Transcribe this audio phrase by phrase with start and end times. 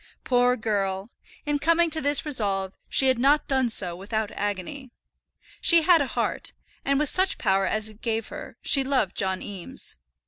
[0.23, 1.11] Poor girl!
[1.45, 4.89] in coming to this resolve she had not done so without agony.
[5.61, 9.43] She had a heart, and with such power as it gave her, she loved John
[9.43, 9.97] Eames.